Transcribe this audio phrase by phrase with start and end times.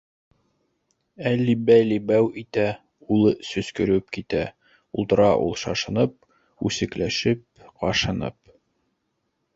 [1.31, 2.63] —Әлли-бәлли, бәу итә,
[3.17, 4.41] Улы сөскөрөп китә,
[5.03, 6.17] Ултыра ул шашынып,
[6.71, 7.47] Үсекләшеп,
[7.85, 8.41] ҡашынып.